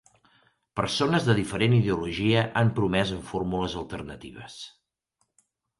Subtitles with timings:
[0.79, 4.61] Persones de diferent ideologia han promès amb fórmules alternatives.